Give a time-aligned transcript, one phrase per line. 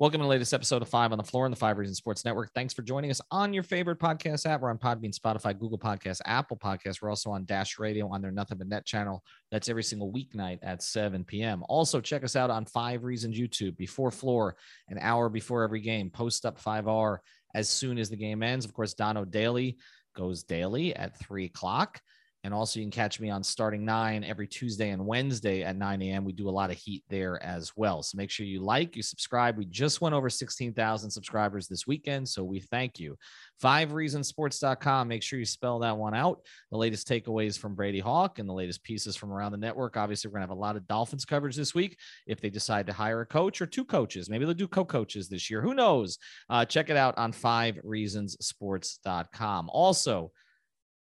[0.00, 2.24] Welcome to the latest episode of Five on the Floor on the Five Reasons Sports
[2.24, 2.54] Network.
[2.54, 4.62] Thanks for joining us on your favorite podcast app.
[4.62, 7.02] We're on Podbean, Spotify, Google Podcasts, Apple Podcasts.
[7.02, 9.22] We're also on Dash Radio on their Nothing But Net channel.
[9.50, 11.64] That's every single weeknight at 7 p.m.
[11.68, 14.56] Also, check us out on Five Reasons YouTube before floor,
[14.88, 16.08] an hour before every game.
[16.08, 17.18] Post up 5R
[17.54, 18.64] as soon as the game ends.
[18.64, 19.76] Of course, Dono Daily
[20.16, 22.00] goes daily at 3 o'clock.
[22.42, 26.00] And also, you can catch me on starting nine every Tuesday and Wednesday at 9
[26.02, 26.24] a.m.
[26.24, 28.02] We do a lot of heat there as well.
[28.02, 29.58] So make sure you like, you subscribe.
[29.58, 32.26] We just went over 16,000 subscribers this weekend.
[32.26, 33.18] So we thank you.
[33.60, 35.08] Five reasonsports.com.
[35.08, 36.40] Make sure you spell that one out.
[36.70, 39.98] The latest takeaways from Brady Hawk and the latest pieces from around the network.
[39.98, 42.86] Obviously, we're going to have a lot of Dolphins coverage this week if they decide
[42.86, 44.30] to hire a coach or two coaches.
[44.30, 45.60] Maybe they'll do co coaches this year.
[45.60, 46.16] Who knows?
[46.48, 49.68] Uh, check it out on five reasonsports.com.
[49.70, 50.32] Also,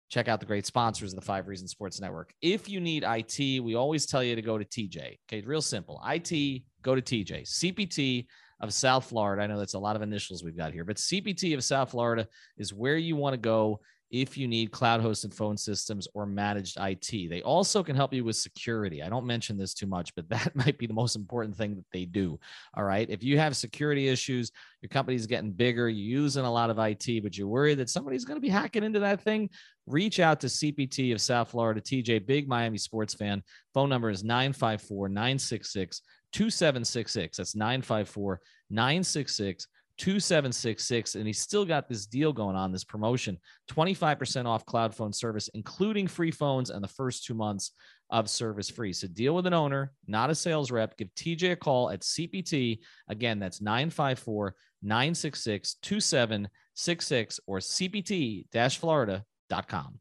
[0.09, 2.33] check out the great sponsors of the Five Reasons Sports Network.
[2.41, 5.19] If you need IT, we always tell you to go to TJ.
[5.28, 6.01] Okay, real simple.
[6.06, 7.42] IT, go to TJ.
[7.42, 8.27] CPT
[8.61, 9.42] of South Florida.
[9.42, 12.27] I know that's a lot of initials we've got here, but CPT of South Florida
[12.56, 13.80] is where you want to go
[14.20, 17.31] if you need cloud hosted phone systems or managed IT.
[17.31, 19.03] They also can help you with security.
[19.03, 21.84] I don't mention this too much, but that might be the most important thing that
[21.92, 22.39] they do.
[22.75, 23.08] All right.
[23.08, 24.50] If you have security issues,
[24.83, 28.25] your company's getting bigger, you're using a lot of IT, but you're worried that somebody's
[28.25, 29.50] going to be hacking into that thing,
[29.86, 33.42] reach out to CPT of South Florida, TJ, big Miami sports fan.
[33.75, 37.36] Phone number is 954 966 2766.
[37.36, 43.39] That's 954 966 2766 and he's still got this deal going on this promotion.
[43.70, 47.72] 25% off cloud phone service including free phones and the first two months
[48.11, 48.92] of service free.
[48.92, 50.97] So deal with an owner not a sales rep.
[50.97, 60.00] Give tj a call at cpt again that's 954 966 2766 or cpt-florida.com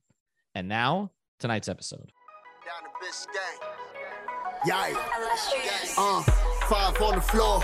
[0.56, 2.12] and now tonight's episode.
[4.66, 4.94] Yeah.
[5.98, 6.22] Uh,
[6.68, 7.64] five on the floor,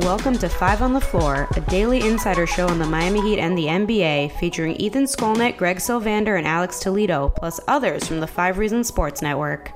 [0.00, 3.58] Welcome to Five on the Floor, a daily insider show on the Miami Heat and
[3.58, 8.56] the NBA, featuring Ethan Skolnick, Greg Sylvander, and Alex Toledo, plus others from the Five
[8.56, 9.70] Reasons Sports Network.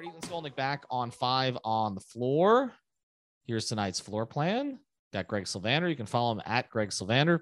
[0.00, 2.72] Ethan Skolnick back on Five on the Floor.
[3.46, 4.78] Here's tonight's floor plan.
[5.12, 5.90] Got Greg Sylvander.
[5.90, 7.40] You can follow him at Greg Sylvander.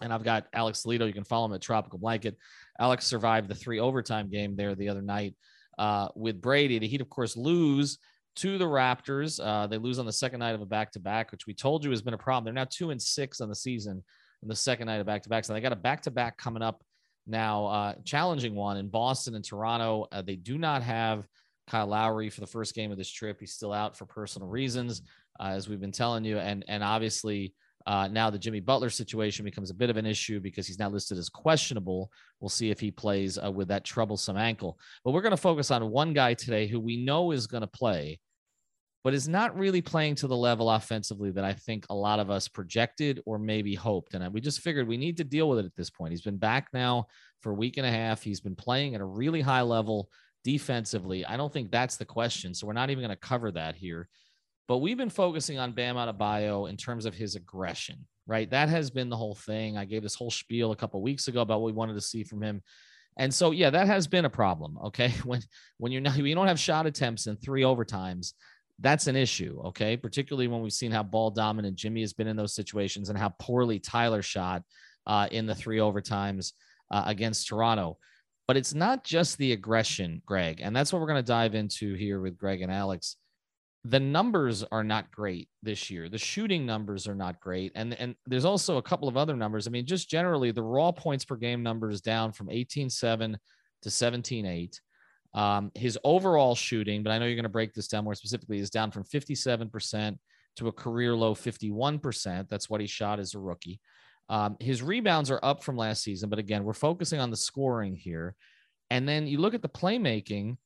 [0.00, 1.06] And I've got Alex Toledo.
[1.06, 2.36] You can follow him at Tropical Blanket.
[2.78, 5.34] Alex survived the three overtime game there the other night
[5.76, 6.78] uh, with Brady.
[6.78, 7.98] The Heat, of course, lose
[8.36, 9.40] to the Raptors.
[9.42, 11.84] Uh, they lose on the second night of a back to back, which we told
[11.84, 12.44] you has been a problem.
[12.44, 14.02] They're now two and six on the season
[14.42, 15.44] in the second night of back to back.
[15.44, 16.82] So they got a back to back coming up
[17.26, 20.06] now, uh, challenging one in Boston and Toronto.
[20.10, 21.26] Uh, they do not have
[21.66, 23.38] Kyle Lowry for the first game of this trip.
[23.40, 25.02] He's still out for personal reasons,
[25.38, 26.38] uh, as we've been telling you.
[26.38, 27.54] And, and obviously,
[27.86, 30.88] uh, now the Jimmy Butler situation becomes a bit of an issue because he's now
[30.88, 32.10] listed as questionable.
[32.40, 34.78] We'll see if he plays uh, with that troublesome ankle.
[35.04, 37.66] But we're going to focus on one guy today who we know is going to
[37.66, 38.20] play,
[39.02, 42.30] but is not really playing to the level offensively that I think a lot of
[42.30, 44.14] us projected or maybe hoped.
[44.14, 46.12] And we just figured we need to deal with it at this point.
[46.12, 47.06] He's been back now
[47.40, 48.22] for a week and a half.
[48.22, 50.10] He's been playing at a really high level
[50.44, 51.24] defensively.
[51.24, 52.54] I don't think that's the question.
[52.54, 54.08] So we're not even going to cover that here.
[54.68, 58.48] But we've been focusing on Bam Adebayo in terms of his aggression, right?
[58.50, 59.76] That has been the whole thing.
[59.76, 62.22] I gave this whole spiel a couple weeks ago about what we wanted to see
[62.22, 62.62] from him.
[63.16, 64.78] And so, yeah, that has been a problem.
[64.86, 65.12] Okay.
[65.24, 65.42] When,
[65.78, 68.32] when you're not, you don't have shot attempts in three overtimes,
[68.78, 69.60] that's an issue.
[69.66, 69.96] Okay.
[69.96, 73.30] Particularly when we've seen how ball dominant Jimmy has been in those situations and how
[73.38, 74.62] poorly Tyler shot
[75.06, 76.52] uh, in the three overtimes
[76.90, 77.98] uh, against Toronto.
[78.46, 80.60] But it's not just the aggression, Greg.
[80.60, 83.16] And that's what we're going to dive into here with Greg and Alex
[83.84, 86.08] the numbers are not great this year.
[86.08, 87.72] The shooting numbers are not great.
[87.74, 89.66] And, and there's also a couple of other numbers.
[89.66, 93.36] I mean, just generally, the raw points per game number is down from 18.7
[93.82, 94.80] to 17.8.
[95.32, 98.58] Um, his overall shooting, but I know you're going to break this down more specifically,
[98.58, 100.18] is down from 57%
[100.56, 102.48] to a career low 51%.
[102.48, 103.80] That's what he shot as a rookie.
[104.28, 107.96] Um, his rebounds are up from last season, but again, we're focusing on the scoring
[107.96, 108.34] here.
[108.90, 110.56] And then you look at the playmaking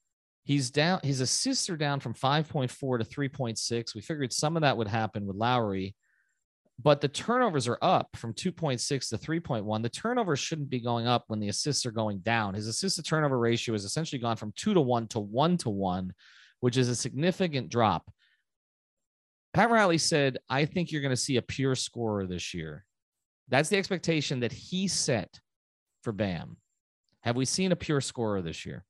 [0.45, 2.69] He's down, his assists are down from 5.4
[2.99, 3.95] to 3.6.
[3.95, 5.97] We figured some of that would happen with Lowry,
[6.83, 9.83] but the turnovers are up from 2.6 to 3.1.
[9.83, 12.53] The turnovers shouldn't be going up when the assists are going down.
[12.53, 15.71] His assist to turnover ratio has essentially gone from two to one to one to
[15.71, 16.13] one,
[16.61, 18.11] which is a significant drop.
[19.55, 22.85] Pat Riley said, I think you're going to see a pure scorer this year.
[23.49, 25.39] That's the expectation that he set
[26.03, 26.59] for Bam.
[27.21, 28.85] Have we seen a pure scorer this year?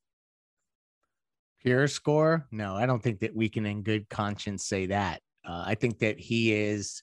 [1.64, 2.46] Pure score?
[2.50, 5.20] No, I don't think that we can, in good conscience, say that.
[5.46, 7.02] Uh, I think that he is,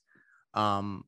[0.53, 1.03] um,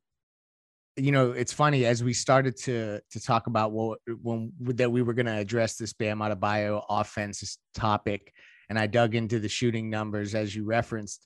[0.95, 5.01] you know, it's funny as we started to to talk about what when that we
[5.01, 8.31] were going to address this Bam Adebayo offense topic,
[8.69, 11.25] and I dug into the shooting numbers as you referenced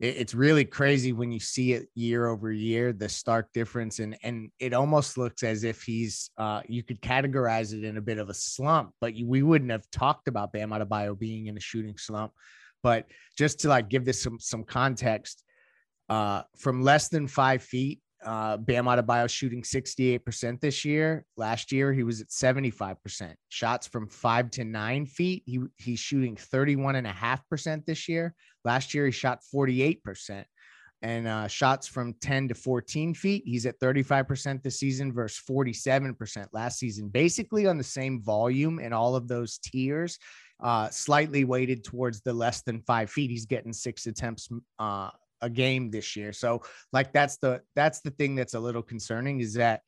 [0.00, 3.98] it, it's really crazy when you see it year over year, the stark difference.
[3.98, 8.02] And, and it almost looks as if he's, uh, you could categorize it in a
[8.02, 11.56] bit of a slump, but you, we wouldn't have talked about Bam Adebayo being in
[11.56, 12.32] a shooting slump.
[12.82, 13.06] But
[13.38, 15.44] just to like give this some, some context,
[16.08, 21.24] uh, from less than five feet, uh, Bam Adebayo shooting 68% this year.
[21.36, 23.34] Last year, he was at 75%.
[23.48, 28.34] Shots from five to nine feet, he, he's shooting 31.5% this year.
[28.64, 30.44] Last year, he shot 48%.
[31.02, 36.46] And uh, shots from 10 to 14 feet, he's at 35% this season versus 47%
[36.52, 37.08] last season.
[37.08, 40.16] Basically on the same volume in all of those tiers,
[40.62, 43.30] uh, slightly weighted towards the less than five feet.
[43.30, 44.48] He's getting six attempts
[44.78, 45.10] uh,
[45.42, 46.32] a game this year.
[46.32, 46.62] So
[46.92, 49.82] like that's the that's the thing that's a little concerning is that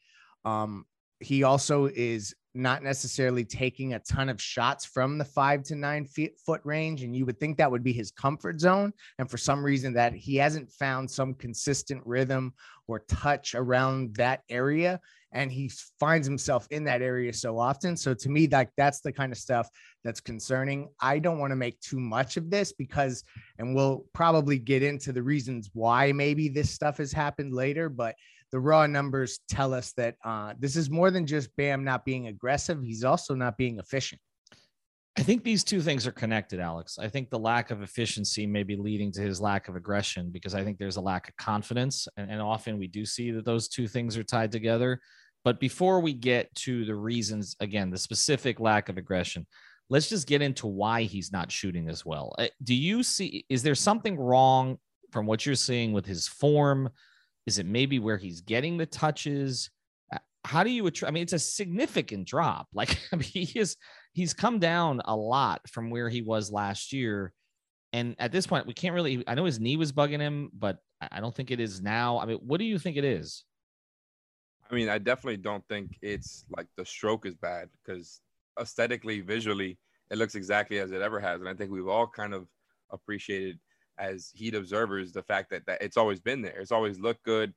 [0.44, 0.84] um
[1.20, 6.06] he also is not necessarily taking a ton of shots from the five to nine
[6.06, 7.02] feet foot range.
[7.02, 8.92] And you would think that would be his comfort zone.
[9.18, 12.54] And for some reason, that he hasn't found some consistent rhythm
[12.86, 15.00] or touch around that area.
[15.34, 15.70] And he
[16.00, 17.96] finds himself in that area so often.
[17.96, 19.68] So to me, like that's the kind of stuff
[20.02, 20.88] that's concerning.
[21.00, 23.24] I don't want to make too much of this because,
[23.58, 28.14] and we'll probably get into the reasons why maybe this stuff has happened later, but
[28.52, 32.28] the raw numbers tell us that uh, this is more than just Bam not being
[32.28, 32.80] aggressive.
[32.82, 34.20] He's also not being efficient.
[35.16, 36.98] I think these two things are connected, Alex.
[36.98, 40.54] I think the lack of efficiency may be leading to his lack of aggression because
[40.54, 42.08] I think there's a lack of confidence.
[42.16, 45.00] And, and, often we do see that those two things are tied together.
[45.44, 49.46] But before we get to the reasons, again, the specific lack of aggression,
[49.90, 52.34] let's just get into why he's not shooting as well.
[52.38, 54.78] Uh, do you see, is there something wrong
[55.12, 56.88] from what you're seeing with his form?
[57.46, 59.70] Is it maybe where he's getting the touches?
[60.12, 62.68] Uh, how do you I mean, it's a significant drop.
[62.74, 63.76] Like I mean, he is
[64.14, 67.32] he's come down a lot from where he was last year.
[67.92, 69.22] And at this point, we can't really.
[69.28, 72.18] I know his knee was bugging him, but I don't think it is now.
[72.18, 73.44] I mean, what do you think it is?
[74.70, 78.20] I mean, I definitely don't think it's like the stroke is bad because
[78.58, 79.78] aesthetically, visually,
[80.10, 81.40] it looks exactly as it ever has.
[81.40, 82.46] And I think we've all kind of
[82.90, 83.58] appreciated
[83.98, 86.58] as Heat observers the fact that, that it's always been there.
[86.58, 87.52] It's always looked good,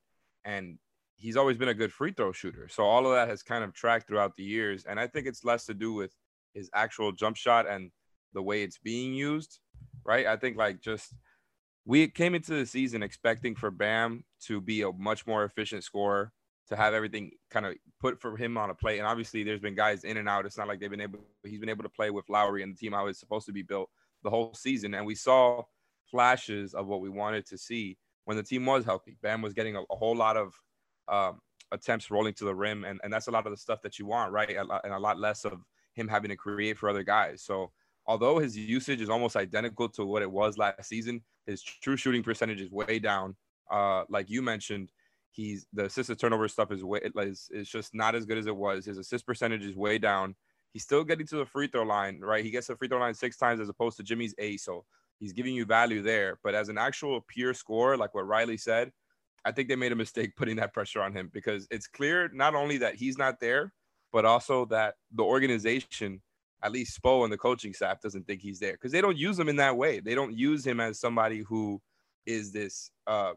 [0.45, 0.77] and
[1.15, 2.67] he's always been a good free throw shooter.
[2.69, 5.43] So all of that has kind of tracked throughout the years, and I think it's
[5.43, 6.13] less to do with
[6.53, 7.91] his actual jump shot and
[8.33, 9.59] the way it's being used,
[10.05, 10.27] right?
[10.27, 11.13] I think like just
[11.85, 16.31] we came into the season expecting for Bam to be a much more efficient scorer,
[16.69, 18.99] to have everything kind of put for him on a plate.
[18.99, 20.45] And obviously, there's been guys in and out.
[20.45, 21.19] It's not like they've been able.
[21.43, 23.63] He's been able to play with Lowry and the team how it's supposed to be
[23.63, 23.89] built
[24.23, 24.93] the whole season.
[24.93, 25.63] And we saw
[26.09, 29.17] flashes of what we wanted to see when the team was healthy.
[29.21, 30.53] Bam was getting a, a whole lot of
[31.07, 31.39] um,
[31.71, 34.05] attempts rolling to the rim, and, and that's a lot of the stuff that you
[34.05, 34.49] want, right?
[34.49, 35.63] And a lot less of
[35.93, 37.41] him having to create for other guys.
[37.41, 37.71] So
[38.05, 42.23] although his usage is almost identical to what it was last season, his true shooting
[42.23, 43.35] percentage is way down.
[43.69, 44.91] Uh, like you mentioned,
[45.37, 48.47] he's the assist to turnover stuff is way is, is just not as good as
[48.47, 48.85] it was.
[48.85, 50.35] His assist percentage is way down.
[50.73, 52.43] He's still getting to the free throw line, right?
[52.43, 54.59] He gets the free throw line six times as opposed to Jimmy's eight.
[54.59, 54.83] So
[55.19, 56.39] He's giving you value there.
[56.43, 58.91] But as an actual pure scorer, like what Riley said,
[59.45, 62.55] I think they made a mistake putting that pressure on him because it's clear not
[62.55, 63.73] only that he's not there,
[64.13, 66.21] but also that the organization,
[66.63, 69.37] at least Spo and the coaching staff, doesn't think he's there because they don't use
[69.37, 69.99] him in that way.
[69.99, 71.81] They don't use him as somebody who
[72.25, 73.33] is this uh,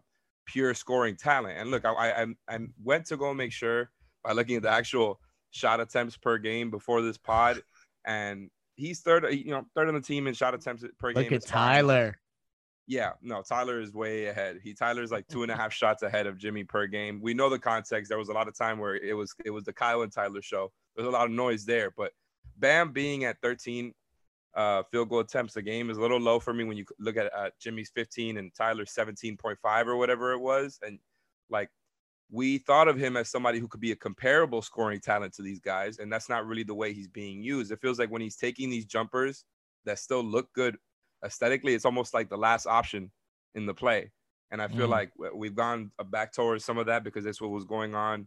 [0.46, 1.58] pure scoring talent.
[1.58, 3.90] And look, I, I, I went to go make sure
[4.24, 5.20] by looking at the actual
[5.50, 7.62] shot attempts per game before this pod,
[8.04, 11.24] and he's third, you know, third on the team in shot attempts per Look game.
[11.24, 12.16] Look at Tyler.
[12.86, 14.58] Yeah, no, Tyler is way ahead.
[14.62, 17.20] He Tyler's like two and a half shots ahead of Jimmy per game.
[17.22, 18.08] We know the context.
[18.08, 20.42] There was a lot of time where it was it was the Kyle and Tyler
[20.42, 20.72] show.
[20.96, 22.12] There's a lot of noise there, but
[22.56, 23.94] Bam being at 13
[24.54, 27.16] uh, field goal attempts a game is a little low for me when you look
[27.16, 30.98] at uh, Jimmy's 15 and Tyler's 17.5 or whatever it was, and
[31.48, 31.70] like
[32.30, 35.60] we thought of him as somebody who could be a comparable scoring talent to these
[35.60, 37.72] guys, and that's not really the way he's being used.
[37.72, 39.44] It feels like when he's taking these jumpers
[39.84, 40.76] that still look good
[41.24, 43.10] aesthetically, it's almost like the last option
[43.54, 44.10] in the play.
[44.52, 44.90] And I feel mm.
[44.90, 48.26] like we've gone back towards some of that because that's what was going on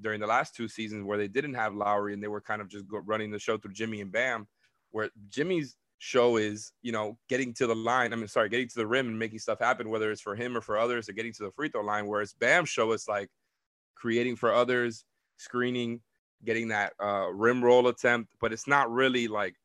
[0.00, 2.68] during the last two seasons where they didn't have Lowry and they were kind of
[2.68, 4.46] just running the show through Jimmy and Bam,
[4.94, 8.12] where Jimmy's show is, you know, getting to the line.
[8.12, 10.56] I mean, sorry, getting to the rim and making stuff happen, whether it's for him
[10.56, 12.06] or for others, or getting to the free throw line.
[12.06, 13.28] Whereas Bam show is like
[13.96, 15.04] creating for others,
[15.36, 16.00] screening,
[16.44, 19.56] getting that uh, rim roll attempt, but it's not really like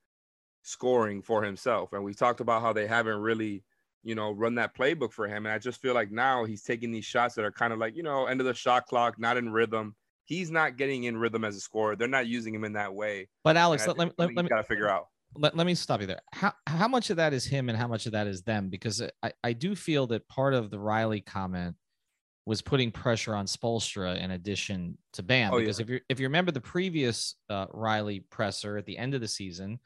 [0.63, 1.93] scoring for himself.
[1.93, 3.63] And we talked about how they haven't really,
[4.03, 5.45] you know, run that playbook for him.
[5.45, 7.95] And I just feel like now he's taking these shots that are kind of like,
[7.95, 9.95] you know, end of the shot clock, not in rhythm.
[10.25, 11.95] He's not getting in rhythm as a scorer.
[11.95, 13.29] They're not using him in that way.
[13.43, 15.07] But Alex, let, let, let, me got to figure out.
[15.35, 16.21] Let, let me stop you there.
[16.33, 18.69] How how much of that is him and how much of that is them?
[18.69, 21.75] Because I, I do feel that part of the Riley comment
[22.45, 25.53] was putting pressure on Spoelstra in addition to Bam.
[25.53, 25.83] Oh, because yeah.
[25.83, 29.27] if you if you remember the previous uh, Riley presser at the end of the
[29.27, 29.79] season,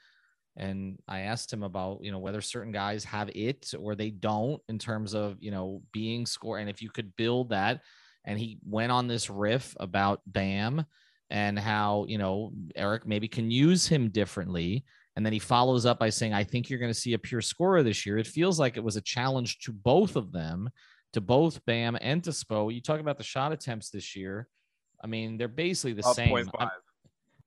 [0.56, 4.62] and I asked him about you know whether certain guys have it or they don't
[4.70, 7.82] in terms of you know being score and if you could build that,
[8.24, 10.86] and he went on this riff about Bam
[11.30, 14.86] and how you know Erik maybe can use him differently.
[15.16, 17.42] And then he follows up by saying, I think you're going to see a pure
[17.42, 18.18] scorer this year.
[18.18, 20.70] It feels like it was a challenge to both of them
[21.14, 22.74] to both Bam and to Spo.
[22.74, 24.48] You talk about the shot attempts this year.
[25.04, 26.50] I mean, they're basically the same.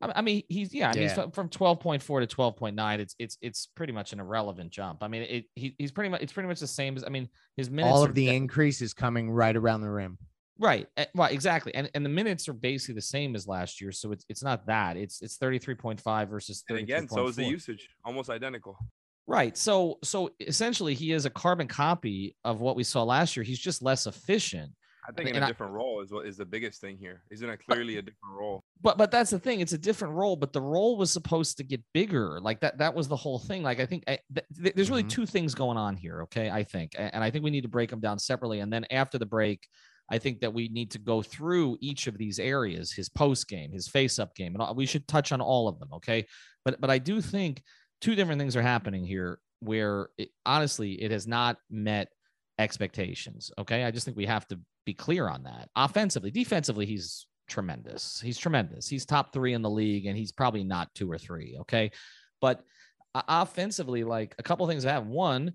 [0.01, 1.25] I, I mean, he's yeah, I mean, yeah.
[1.25, 3.01] he's from twelve point four to twelve point nine.
[3.01, 5.03] It's it's it's pretty much an irrelevant jump.
[5.03, 7.29] I mean, it he, he's pretty much it's pretty much the same as I mean,
[7.57, 7.95] his minutes.
[7.95, 10.19] All of the increase is coming right around the rim.
[10.59, 13.93] Right, eh, right, exactly, and and the minutes are basically the same as last year,
[13.93, 17.27] so it's it's not that it's it's thirty three point five versus and again, so
[17.27, 18.79] is the usage almost identical.
[19.27, 19.57] Right.
[19.57, 23.43] So so essentially he is a carbon copy of what we saw last year.
[23.43, 24.73] He's just less efficient.
[25.09, 27.23] I think in a different I, role is what is the biggest thing here.
[27.31, 28.65] He's in a clearly a different role.
[28.83, 29.61] But but that's the thing.
[29.61, 32.41] It's a different role, but the role was supposed to get bigger.
[32.41, 33.63] Like that that was the whole thing.
[33.63, 35.09] Like I think I, th- there's really mm-hmm.
[35.09, 36.23] two things going on here.
[36.23, 38.61] Okay, I think, and I think we need to break them down separately.
[38.61, 39.69] And then after the break,
[40.11, 43.73] I think that we need to go through each of these areas: his post game,
[43.73, 45.89] his face up game, and we should touch on all of them.
[45.95, 46.27] Okay,
[46.65, 47.63] but but I do think
[48.01, 52.09] two different things are happening here where it, honestly it has not met
[52.59, 53.51] expectations.
[53.59, 53.85] Okay.
[53.85, 55.69] I just think we have to be clear on that.
[55.77, 58.21] Offensively, defensively, he's tremendous.
[58.21, 58.89] He's tremendous.
[58.89, 61.57] He's top three in the league and he's probably not two or three.
[61.61, 61.91] Okay.
[62.41, 62.63] But
[63.15, 65.07] uh, offensively, like a couple things have.
[65.07, 65.53] One,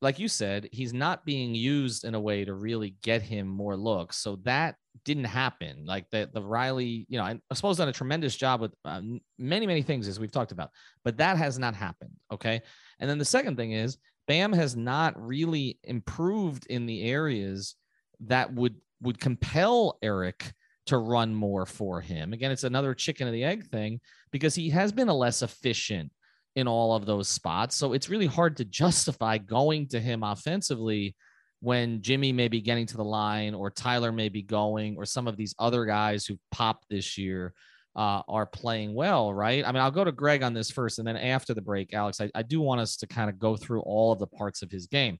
[0.00, 3.76] like you said, he's not being used in a way to really get him more
[3.76, 4.18] looks.
[4.18, 5.84] So that didn't happen.
[5.84, 9.00] Like the the Riley, you know, I suppose done a tremendous job with uh,
[9.38, 10.70] many many things as we've talked about,
[11.04, 12.12] but that has not happened.
[12.32, 12.62] Okay,
[13.00, 17.74] and then the second thing is Bam has not really improved in the areas
[18.20, 20.52] that would would compel Erik
[20.86, 22.32] to run more for him.
[22.32, 24.00] Again, it's another chicken and the egg thing
[24.30, 26.12] because he has been a less efficient
[26.56, 27.76] in all of those spots.
[27.76, 31.16] So it's really hard to justify going to him offensively
[31.60, 35.26] when Jimmy may be getting to the line or Tyler may be going or some
[35.26, 37.54] of these other guys who popped this year
[37.96, 39.64] uh, are playing well, right?
[39.64, 42.20] I mean, I'll go to Greg on this first, and then after the break, Alex,
[42.20, 44.70] I, I do want us to kind of go through all of the parts of
[44.70, 45.18] his game,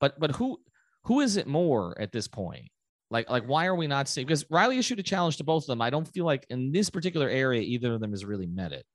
[0.00, 0.58] but but who
[1.04, 2.68] who is it more at this point?
[3.10, 4.26] Like like why are we not seeing?
[4.26, 5.82] Because Riley issued a challenge to both of them.
[5.82, 8.86] I don't feel like in this particular area either of them has really met it.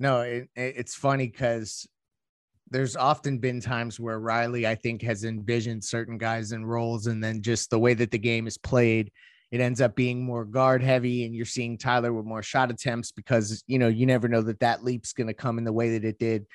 [0.00, 1.86] No, it, it's funny because
[2.70, 7.22] there's often been times where Riley, I think, has envisioned certain guys in roles, and
[7.22, 9.10] then just the way that the game is played,
[9.50, 13.10] it ends up being more guard heavy, and you're seeing Tyler with more shot attempts
[13.10, 15.98] because you know you never know that that leap's going to come in the way
[15.98, 16.46] that it did.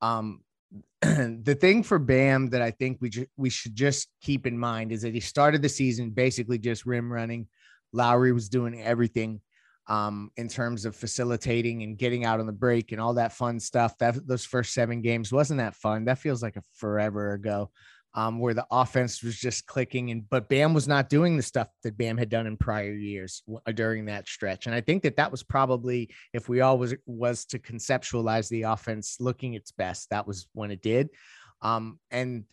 [0.00, 0.40] Um,
[1.02, 4.92] the thing for Bam that I think we ju- we should just keep in mind
[4.92, 7.48] is that he started the season basically just rim running.
[7.92, 9.40] Lowry was doing everything
[9.88, 13.58] um, in terms of facilitating and getting out on the break and all that fun
[13.58, 13.96] stuff.
[13.98, 16.04] That those first seven games wasn't that fun.
[16.04, 17.70] That feels like a forever ago.
[18.14, 21.68] Um, where the offense was just clicking and but Bam was not doing the stuff
[21.82, 24.66] that Bam had done in prior years uh, during that stretch.
[24.66, 28.64] And I think that that was probably if we all was was to conceptualize the
[28.64, 31.08] offense looking its best, that was when it did.
[31.62, 32.44] Um, and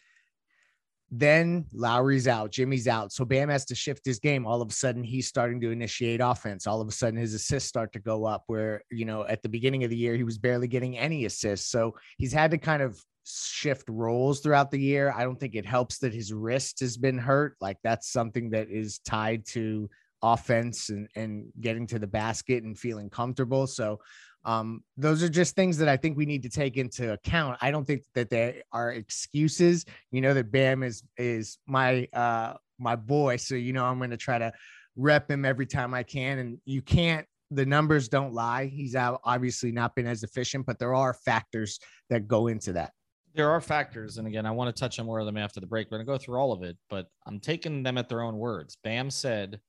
[1.12, 3.12] then Lowry's out, Jimmy's out.
[3.12, 4.46] So Bam has to shift his game.
[4.46, 6.68] All of a sudden, he's starting to initiate offense.
[6.68, 8.44] All of a sudden, his assists start to go up.
[8.48, 11.70] Where, you know, at the beginning of the year, he was barely getting any assists.
[11.70, 15.14] So he's had to kind of shift roles throughout the year.
[15.16, 17.56] I don't think it helps that his wrist has been hurt.
[17.62, 19.90] Like that's something that is tied to
[20.22, 23.68] offense and, and getting to the basket and feeling comfortable.
[23.68, 24.00] So
[24.46, 27.58] um, those are just things that I think we need to take into account.
[27.62, 29.86] I don't think that they are excuses.
[30.12, 34.12] You know that Bam is is my uh my boy, so you know I'm going
[34.12, 34.52] to try to
[34.96, 36.40] rep him every time I can.
[36.40, 37.26] And you can't.
[37.52, 38.68] The numbers don't lie.
[38.68, 41.80] He's out obviously not been as efficient, but there are factors
[42.10, 42.92] that go into that.
[43.34, 45.68] There are factors, and again, I want to touch on more of them after the
[45.68, 45.88] break.
[45.92, 48.38] We're going to go through all of it, but I'm taking them at their own
[48.38, 48.78] words.
[48.84, 49.60] Bam said,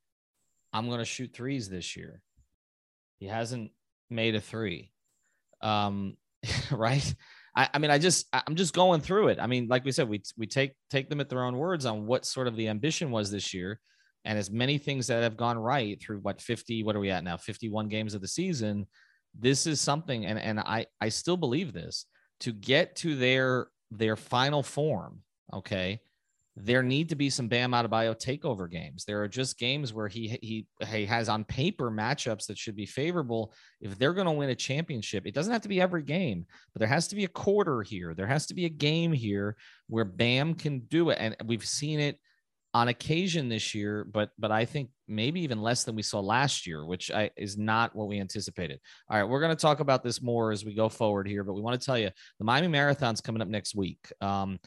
[0.73, 2.23] "I'm going to shoot threes this year."
[3.19, 3.71] He hasn't
[4.11, 4.93] made a three.
[5.63, 6.17] Um,
[6.71, 7.15] right.
[7.57, 9.39] I, I mean, I just I'm just going through it.
[9.41, 12.07] I mean, like we said, we we take take them at their own words on
[12.07, 13.81] what sort of the ambition was this year.
[14.25, 17.25] and as many things that have gone right through what 50 what are we at
[17.25, 18.87] now 51 games of the season
[19.39, 22.07] this is something and and i i still believe this
[22.41, 25.21] to get to their their final form
[25.53, 26.01] okay
[26.65, 29.05] there need to be some Bam Adebayo takeover games.
[29.05, 32.87] There are just games where he he he has on paper matchups that should be
[32.87, 33.53] favorable.
[33.81, 36.81] If they're going to win a championship, it doesn't have to be every game, but
[36.81, 38.15] there has to be a quarter here.
[38.15, 39.57] There has to be a game here
[39.89, 42.19] where Bam can do it, and we've seen it
[42.73, 46.67] on occasion this year, but but I think maybe even less than we saw last
[46.67, 48.81] year, which I, is not what we anticipated.
[49.09, 51.55] All right, we're going to talk about this more as we go forward here, but
[51.55, 54.13] we want to tell you the Miami Marathon's coming up next week.
[54.21, 54.61] Um,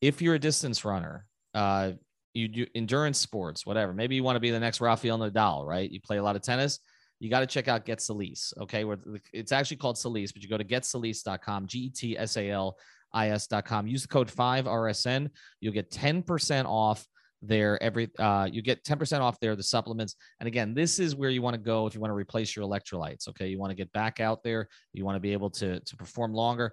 [0.00, 1.26] if you're a distance runner,
[1.56, 1.92] uh,
[2.34, 3.92] you do endurance sports, whatever.
[3.92, 5.90] Maybe you want to be the next Rafael Nadal, right?
[5.90, 6.78] You play a lot of tennis.
[7.18, 8.84] You got to check out Get Salis, okay?
[8.84, 8.98] Where
[9.32, 12.76] it's actually called Salis, but you go to getsalis.com, G E T S A L
[13.14, 13.86] I S.com.
[13.86, 15.30] Use the code 5RSN.
[15.60, 17.06] You'll get 10% off
[17.42, 21.28] there every uh you get 10% off there the supplements and again this is where
[21.28, 23.76] you want to go if you want to replace your electrolytes okay you want to
[23.76, 26.72] get back out there you want to be able to to perform longer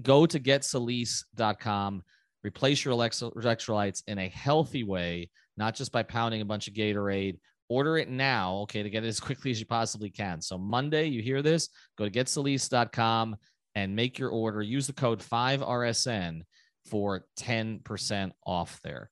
[0.00, 2.02] go to getsalis.com
[2.44, 7.38] replace your electrolytes in a healthy way, not just by pounding a bunch of Gatorade.
[7.68, 10.40] Order it now, okay, to get it as quickly as you possibly can.
[10.40, 13.36] So Monday, you hear this, go to getsalis.com
[13.74, 14.62] and make your order.
[14.62, 16.42] Use the code 5RSN
[16.86, 19.10] for 10% off there.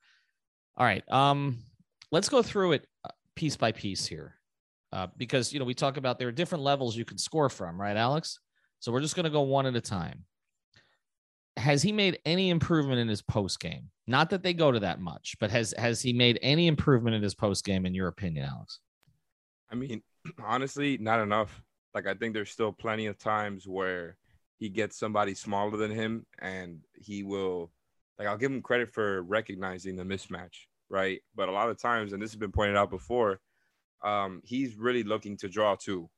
[0.77, 1.05] All right.
[1.11, 1.59] Um,
[2.11, 4.35] let's go through it uh, piece by piece here.
[4.91, 7.79] Uh, because you know, we talk about there are different levels you can score from,
[7.79, 8.39] right, Alex?
[8.81, 10.25] So we're just going to go one at a time
[11.59, 13.91] has he made any improvement in his post game?
[14.07, 17.23] Not that they go to that much, but has has he made any improvement in
[17.23, 18.81] his post game in your opinion, Alex?
[19.71, 20.03] I mean,
[20.45, 21.63] honestly, not enough.
[21.95, 24.17] Like I think there's still plenty of times where
[24.59, 27.71] he gets somebody smaller than him and he will
[28.19, 31.21] like I'll give him credit for recognizing the mismatch, right?
[31.35, 33.41] But a lot of times, and this has been pointed out before,
[34.03, 36.09] um, he's really looking to draw two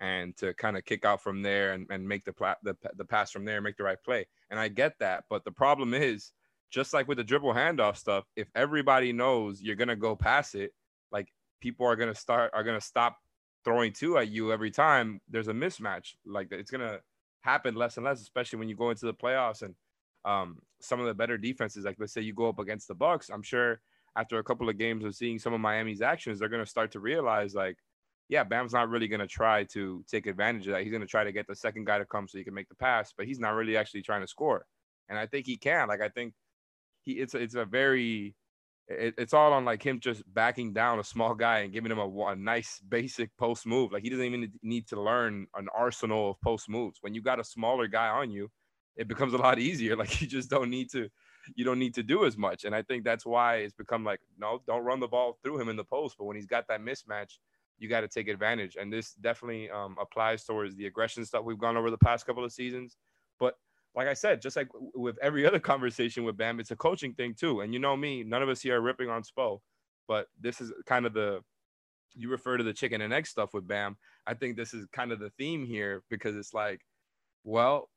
[0.00, 3.04] and to kind of kick out from there and, and make the, pla- the the
[3.04, 4.26] pass from there, make the right play.
[4.50, 6.32] And I get that, but the problem is,
[6.70, 10.72] just like with the dribble handoff stuff, if everybody knows you're gonna go pass it,
[11.10, 11.28] like
[11.60, 13.16] people are gonna start are gonna stop
[13.64, 15.20] throwing two at you every time.
[15.28, 16.14] There's a mismatch.
[16.26, 16.98] Like it's gonna
[17.40, 19.74] happen less and less, especially when you go into the playoffs and
[20.24, 21.84] um, some of the better defenses.
[21.84, 23.80] Like let's say you go up against the Bucks, I'm sure
[24.16, 27.00] after a couple of games of seeing some of Miami's actions, they're gonna start to
[27.00, 27.76] realize like
[28.28, 30.82] yeah, Bam's not really going to try to take advantage of that.
[30.82, 32.68] He's going to try to get the second guy to come so he can make
[32.68, 34.66] the pass, but he's not really actually trying to score.
[35.08, 35.88] And I think he can.
[35.88, 36.34] Like I think
[37.02, 38.34] he it's it's a very
[38.86, 41.98] it, it's all on like him just backing down a small guy and giving him
[41.98, 43.92] a, a nice basic post move.
[43.92, 46.98] Like he doesn't even need to learn an arsenal of post moves.
[47.00, 48.50] When you got a smaller guy on you,
[48.96, 49.96] it becomes a lot easier.
[49.96, 51.08] Like you just don't need to
[51.56, 52.64] you don't need to do as much.
[52.64, 55.70] And I think that's why it's become like no, don't run the ball through him
[55.70, 56.16] in the post.
[56.18, 57.38] But when he's got that mismatch
[57.78, 58.76] you got to take advantage.
[58.78, 62.44] And this definitely um, applies towards the aggression stuff we've gone over the past couple
[62.44, 62.96] of seasons.
[63.38, 63.54] But
[63.94, 67.34] like I said, just like with every other conversation with Bam, it's a coaching thing
[67.34, 67.60] too.
[67.60, 69.60] And you know me, none of us here are ripping on Spo,
[70.06, 71.40] but this is kind of the
[72.14, 73.96] you refer to the chicken and egg stuff with Bam.
[74.26, 76.80] I think this is kind of the theme here because it's like,
[77.44, 77.90] well,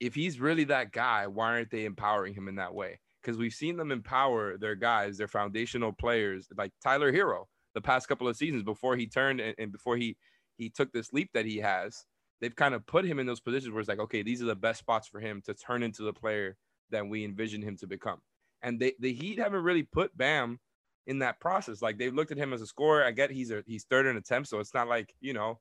[0.00, 3.00] if he's really that guy, why aren't they empowering him in that way?
[3.22, 7.44] Because we've seen them empower their guys, their foundational players, like Tyler Herro
[7.78, 10.16] the past couple of seasons before he turned and, and before he
[10.56, 12.04] he took this leap that he has
[12.40, 14.54] they've kind of put him in those positions where it's like okay these are the
[14.56, 16.56] best spots for him to turn into the player
[16.90, 18.18] that we envision him to become.
[18.62, 20.58] And they the heat haven't really put bam
[21.06, 21.80] in that process.
[21.80, 23.04] Like they've looked at him as a scorer.
[23.04, 25.60] I get he's a he's third in attempts so it's not like you know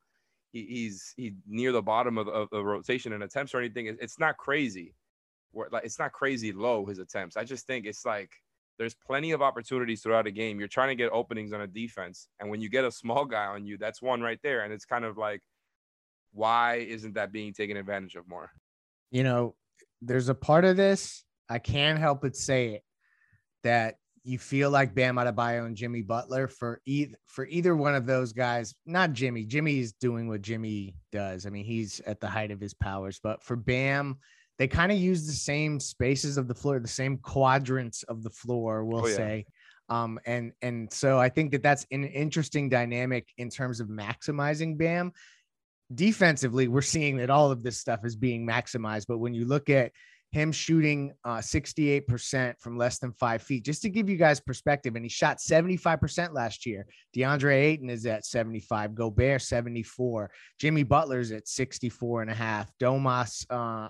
[0.51, 3.95] he, he's he near the bottom of, of the rotation in attempts or anything.
[4.01, 4.95] It's not crazy.
[5.53, 7.37] Like it's not crazy low his attempts.
[7.37, 8.31] I just think it's like
[8.77, 10.59] there's plenty of opportunities throughout a game.
[10.59, 12.27] You're trying to get openings on a defense.
[12.39, 14.61] And when you get a small guy on you, that's one right there.
[14.61, 15.41] And it's kind of like,
[16.31, 18.51] why isn't that being taken advantage of more?
[19.11, 19.55] You know,
[20.01, 22.83] there's a part of this, I can't help but say it,
[23.63, 28.05] that you feel like Bam Adebayo and Jimmy Butler for either for either one of
[28.05, 29.45] those guys, not Jimmy.
[29.45, 31.45] Jimmy's doing what Jimmy does.
[31.45, 34.17] I mean, he's at the height of his powers, but for Bam,
[34.57, 38.29] they kind of use the same spaces of the floor, the same quadrants of the
[38.29, 39.15] floor, we'll oh, yeah.
[39.15, 39.45] say.
[39.89, 44.77] Um, and and so I think that that's an interesting dynamic in terms of maximizing
[44.77, 45.13] Bam.
[45.93, 49.05] Defensively, we're seeing that all of this stuff is being maximized.
[49.07, 49.93] But when you look at
[50.31, 54.95] him shooting uh, 68% from less than five feet, just to give you guys perspective,
[54.95, 56.85] and he shot 75% last year.
[57.15, 63.45] DeAndre Ayton is at 75, Gobert 74, Jimmy Butler's at 64 and a half, Domas
[63.49, 63.89] uh,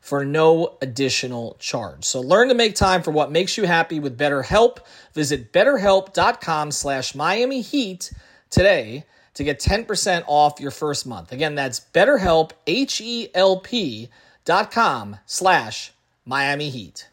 [0.00, 2.04] for no additional charge.
[2.04, 4.78] So learn to make time for what makes you happy with BetterHelp.
[5.14, 8.12] Visit betterhelp.com slash Miami Heat
[8.50, 11.32] today to get 10% off your first month.
[11.32, 14.08] Again, that's betterhelp, H-E-L-P
[14.44, 15.92] dot com slash
[16.24, 17.08] Miami Heat.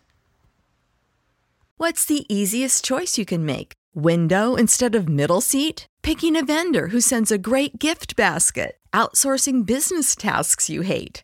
[1.78, 3.74] What's the easiest choice you can make?
[3.94, 5.86] Window instead of middle seat?
[6.04, 8.78] Picking a vendor who sends a great gift basket?
[8.94, 11.24] Outsourcing business tasks you hate?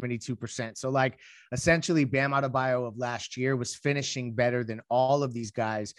[0.00, 0.76] 22%.
[0.76, 1.18] So like
[1.52, 5.94] essentially Bam Adebayo of last year was finishing better than all of these guys,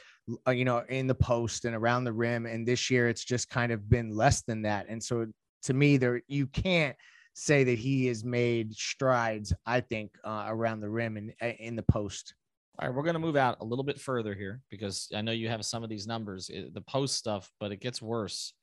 [0.48, 2.46] uh, you know, in the post and around the rim.
[2.46, 4.88] And this year it's just kind of been less than that.
[4.90, 5.28] And so
[5.64, 6.96] to me, there you can't
[7.34, 11.76] say that he has made strides, I think, uh, around the rim and uh, in
[11.76, 12.34] the post.
[12.78, 15.32] All right, we're going to move out a little bit further here because I know
[15.32, 18.54] you have some of these numbers, eh, the post stuff, but it gets worse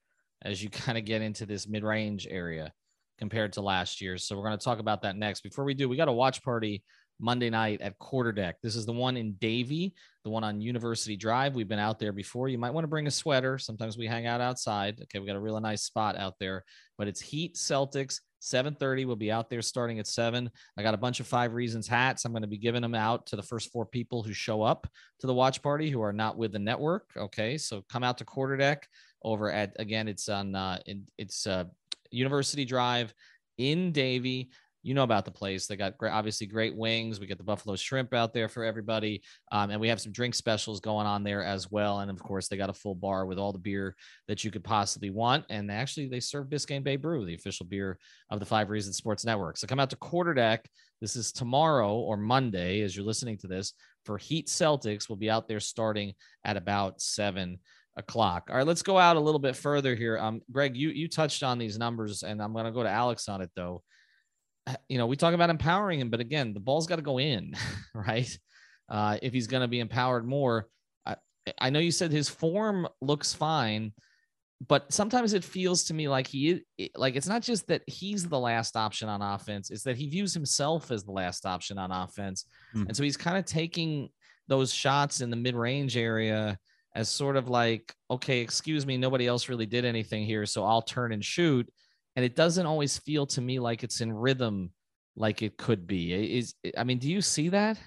[0.42, 2.72] as you kind of get into this mid range area
[3.18, 4.18] compared to last year.
[4.18, 5.42] So we're going to talk about that next.
[5.42, 6.83] Before we do, we got a watch party
[7.18, 8.55] Monday night at Quarterdeck.
[8.62, 11.55] This is the one in Davie, the one on University Drive.
[11.55, 12.48] We've been out there before.
[12.48, 13.59] You might want to bring a sweater.
[13.59, 15.00] Sometimes we hang out outside.
[15.02, 16.64] Okay, we got a really nice spot out there,
[16.98, 19.07] but it's Heat Celtics 7:30.
[19.07, 20.50] We'll be out there starting at 7.
[20.76, 22.24] I got a bunch of 5 reasons hats.
[22.24, 24.87] I'm going to be giving them out to the first 4 people who show up
[25.20, 27.57] to the watch party who are not with the network, okay?
[27.57, 28.83] So come out to Quarterdeck
[29.22, 30.79] over at again it's on uh
[31.18, 31.64] it's uh
[32.11, 33.14] University Drive
[33.59, 34.51] in Davie.
[34.83, 35.66] You know about the place.
[35.66, 37.19] They got great, obviously great wings.
[37.19, 40.37] We get the buffalo shrimp out there for everybody, um, and we have some drink
[40.37, 41.99] specials going on there as well.
[41.99, 43.97] And of course, they got a full bar with all the beer
[44.29, 45.45] that you could possibly want.
[45.51, 47.99] And actually, they serve Biscayne Bay Brew, the official beer
[48.31, 49.57] of the Five Reasons Sports Network.
[49.57, 50.61] So come out to Quarterdeck.
[51.01, 53.73] This is tomorrow or Monday, as you're listening to this,
[54.05, 55.09] for Heat Celtics.
[55.09, 56.14] We'll be out there starting
[56.45, 57.59] at about seven
[57.96, 58.48] o'clock.
[58.50, 60.18] All right, let's go out a little bit further here.
[60.18, 63.28] Um, Greg, you you touched on these numbers, and I'm going to go to Alex
[63.28, 63.82] on it though.
[64.88, 67.54] You know, we talk about empowering him, but again, the ball's got to go in,
[67.94, 68.38] right?
[68.88, 70.66] Uh, if he's going to be empowered more,
[71.04, 71.16] I,
[71.59, 73.92] I know you said his form looks fine,
[74.66, 76.62] but sometimes it feels to me like he
[76.96, 80.35] like it's not just that he's the last option on offense; it's that he views
[80.35, 82.88] himself as the last option on offense, mm-hmm.
[82.88, 84.09] and so he's kind of taking
[84.48, 86.59] those shots in the mid range area
[86.96, 90.80] as sort of like, okay, excuse me, nobody else really did anything here, so I'll
[90.80, 91.70] turn and shoot.
[92.16, 94.70] And it doesn't always feel to me like it's in rhythm
[95.14, 96.38] like it could be.
[96.38, 97.78] Is I mean, do you see that?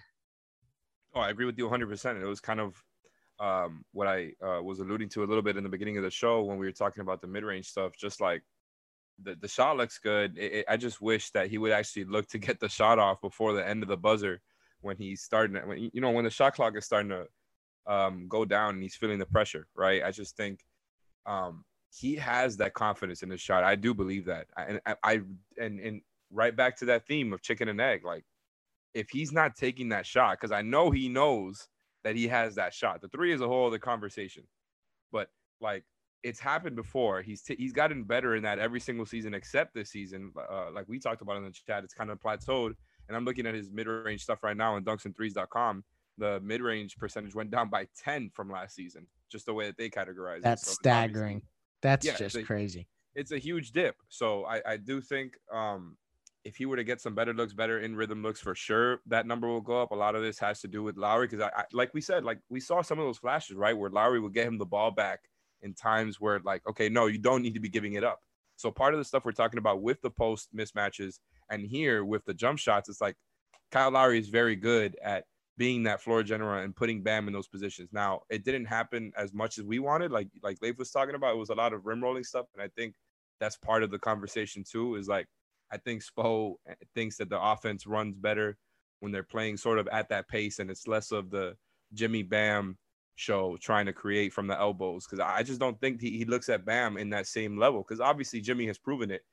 [1.16, 2.22] Oh, I agree with you 100%.
[2.22, 2.84] It was kind of
[3.40, 6.12] um, what I uh, was alluding to a little bit in the beginning of the
[6.12, 7.94] show when we were talking about the mid-range stuff.
[7.98, 8.44] Just like
[9.24, 10.38] the, the shot looks good.
[10.38, 13.22] It, it, I just wish that he would actually look to get the shot off
[13.22, 14.40] before the end of the buzzer
[14.82, 15.56] when he's starting.
[15.68, 17.26] When you know when the shot clock is starting to
[17.88, 20.04] um, go down and he's feeling the pressure, right?
[20.04, 20.60] I just think
[21.26, 23.64] um, he has that confidence in his shot.
[23.64, 24.48] I do believe that.
[24.58, 25.22] And I, I
[25.58, 28.24] and and right back to that theme of chicken and egg, like
[28.94, 31.68] if he's not taking that shot, because I know he knows
[32.04, 33.02] that he has that shot.
[33.02, 34.44] The three is a whole other conversation,
[35.12, 35.30] but
[35.62, 35.84] like
[36.24, 37.22] it's happened before.
[37.22, 40.32] He's t- he's gotten better in that every single season except this season.
[40.38, 42.74] Uh, like we talked about in the chat, it's kind of plateaued.
[43.08, 45.84] And I'm looking at his mid range stuff right now on dunksandthrees.com
[46.20, 49.08] the mid range percentage went down by 10 from last season.
[49.32, 50.68] just the way that they categorize That's it.
[50.68, 51.42] So staggering.
[51.82, 52.88] That's yeah, just they- crazy.
[53.16, 53.96] It's a huge dip.
[54.08, 55.98] So I, I do think um,
[56.46, 59.26] if he were to get some better looks, better in rhythm looks for sure, that
[59.26, 59.92] number will go up.
[59.92, 62.24] A lot of this has to do with Lowry because I, I like we said,
[62.24, 63.78] like we saw some of those flashes, right?
[63.78, 65.22] Where Lowry would get him the ball back
[65.64, 68.20] in times where like, okay, no, you don't need to be giving it up.
[68.56, 72.24] So part of the stuff we're talking about with the post mismatches and here with
[72.26, 73.16] the jump shots, it's like
[73.72, 75.26] Kyle Lowry is very good at
[75.60, 77.90] being that floor general and putting Bam in those positions.
[77.92, 81.36] Now, it didn't happen as much as we wanted, like like Leif was talking about.
[81.36, 82.96] It was a lot of rim rolling stuff, and I think
[83.42, 84.96] that's part of the conversation too.
[84.96, 85.28] Is like
[85.72, 86.56] I think Spo
[86.96, 88.58] thinks that the offense runs better
[89.02, 91.56] when they're playing sort of at that pace, and it's less of the
[91.94, 92.78] Jimmy Bam
[93.16, 95.06] show trying to create from the elbows.
[95.06, 97.84] Because I just don't think he, he looks at Bam in that same level.
[97.86, 99.24] Because obviously Jimmy has proven it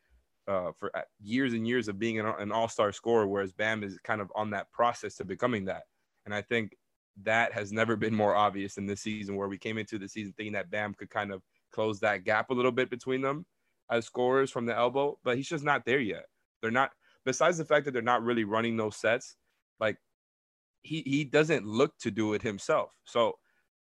[0.49, 3.85] uh, for uh, years and years of being an, an all star scorer, whereas Bam
[3.85, 5.85] is kind of on that process to becoming that.
[6.27, 6.77] And I think
[7.23, 10.35] that has never been more obvious in this season, where we came into the season
[10.37, 13.47] thinking that Bam could kind of close that gap a little bit between them
[13.91, 16.27] as scorers from the elbow, but he's just not there yet.
[16.61, 16.91] They're not,
[17.25, 19.37] besides the fact that they're not really running those sets,
[19.81, 19.97] like
[20.83, 22.93] he, he doesn't look to do it himself.
[23.05, 23.39] So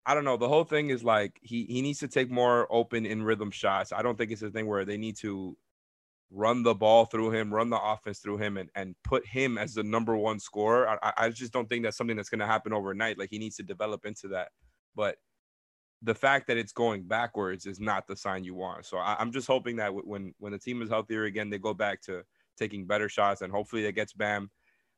[0.05, 0.37] I don't know.
[0.37, 3.93] The whole thing is like he, he needs to take more open in rhythm shots.
[3.93, 5.55] I don't think it's a thing where they need to
[6.33, 9.73] run the ball through him, run the offense through him, and, and put him as
[9.73, 10.99] the number one scorer.
[11.03, 13.19] I, I just don't think that's something that's going to happen overnight.
[13.19, 14.49] Like he needs to develop into that.
[14.95, 15.17] But
[16.01, 18.85] the fact that it's going backwards is not the sign you want.
[18.85, 21.73] So I, I'm just hoping that when when the team is healthier again, they go
[21.73, 22.23] back to
[22.57, 24.49] taking better shots, and hopefully that gets Bam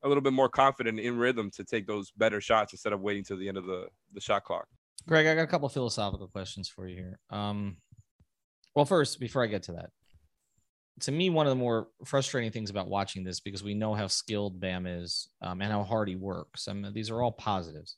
[0.03, 3.23] a little bit more confident in rhythm to take those better shots instead of waiting
[3.23, 4.67] till the end of the the shot clock.
[5.07, 7.19] Greg, I got a couple philosophical questions for you here.
[7.29, 7.77] Um,
[8.73, 9.91] well, first, before I get to that,
[11.01, 14.07] to me, one of the more frustrating things about watching this because we know how
[14.07, 16.67] skilled Bam is um, and how hard he works.
[16.67, 17.97] I mean, these are all positives.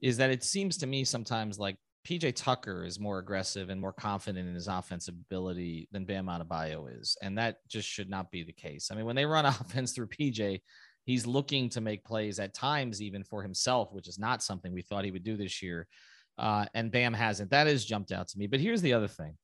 [0.00, 1.76] Is that it seems to me sometimes like
[2.06, 6.88] PJ Tucker is more aggressive and more confident in his offensive ability than Bam Adebayo
[7.00, 8.90] is, and that just should not be the case.
[8.90, 10.60] I mean, when they run offense through PJ,
[11.04, 14.82] he's looking to make plays at times even for himself, which is not something we
[14.82, 15.86] thought he would do this year.
[16.38, 17.50] Uh, and Bam hasn't.
[17.50, 18.46] That has jumped out to me.
[18.46, 19.36] But here's the other thing.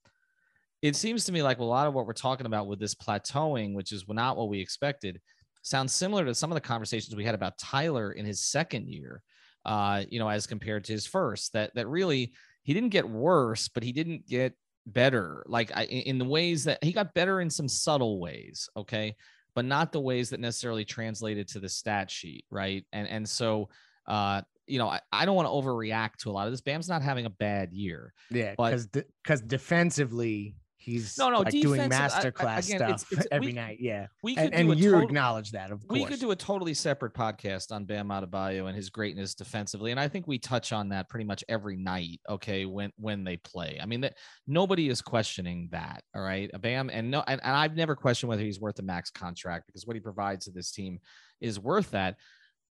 [0.85, 3.73] It seems to me like a lot of what we're talking about with this plateauing,
[3.73, 5.19] which is not what we expected,
[5.63, 9.23] sounds similar to some of the conversations we had about Tyler in his second year,
[9.65, 11.55] uh, you know, as compared to his first.
[11.55, 14.53] That that really he didn't get worse, but he didn't get
[14.85, 15.43] better.
[15.49, 19.17] Like I, in the ways that he got better in some subtle ways, okay,
[19.55, 22.85] but not the ways that necessarily translated to the stat sheet, right?
[22.93, 23.71] And and so
[24.07, 26.61] uh, you know, I, I don't want to overreact to a lot of this.
[26.61, 28.13] Bam's not having a bad year.
[28.31, 32.79] Yeah, because because defensively he's No, no, like doing masterclass I- I- master class again,
[32.79, 33.79] stuff it's- it's- every we- night.
[33.81, 36.01] Yeah, We could and, and you total- acknowledge that, of course.
[36.01, 39.99] we could do a totally separate podcast on Bam Adebayo and his greatness defensively, and
[39.99, 42.21] I think we touch on that pretty much every night.
[42.29, 44.15] Okay, when when they play, I mean that
[44.47, 46.03] nobody is questioning that.
[46.15, 49.11] All right, Bam, and no, and, and I've never questioned whether he's worth a max
[49.11, 50.99] contract because what he provides to this team
[51.41, 52.17] is worth that.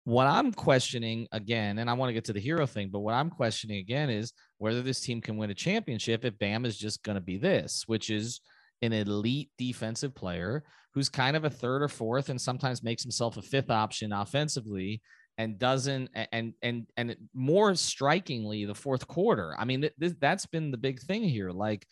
[0.06, 3.14] What I'm questioning again, and I want to get to the Herro thing, but what
[3.14, 7.04] I'm questioning again is whether this team can win a championship if Bam is just
[7.04, 8.40] going to be this, which is
[8.82, 13.36] an elite defensive player who's kind of a third or fourth and sometimes makes himself
[13.36, 15.02] a fifth option offensively
[15.38, 19.54] and doesn't and and and more strikingly the fourth quarter.
[19.60, 21.52] I mean th- th- that's been the big thing here.
[21.52, 21.86] Like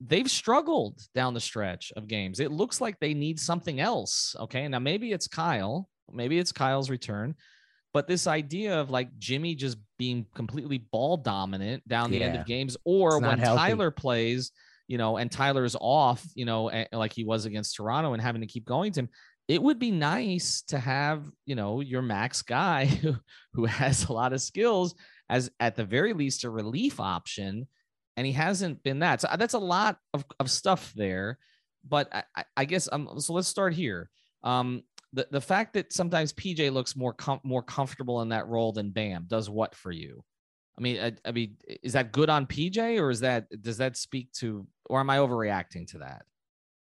[0.00, 2.40] they've struggled down the stretch of games.
[2.40, 4.66] It looks like they need something else okay?
[4.66, 7.36] Now maybe it's kyle maybe it's kyle's return
[7.94, 12.44] but this idea of like jimmy just being completely ball dominant down the end of
[12.46, 13.58] games or when healthy.
[13.58, 14.52] tyler plays
[14.86, 18.46] you know, and Tyler's off, you know, like he was against Toronto and having to
[18.46, 19.08] keep going to him,
[19.48, 23.14] it would be nice to have, you know, your max guy who,
[23.52, 24.94] who has a lot of skills
[25.28, 27.66] as at the very least a relief option.
[28.16, 29.20] And he hasn't been that.
[29.22, 31.38] So uh, that's a lot of, of stuff there.
[31.88, 34.10] But I, I- I guess um, so let's start here.
[34.42, 34.82] Um,
[35.14, 38.90] the, the fact that sometimes PJ looks more com- more comfortable in that role than
[38.90, 40.22] Bam does what for you?
[40.76, 43.96] I mean, I, I mean, is that good on PJ or is that does that
[43.96, 46.24] speak to or am I overreacting to that?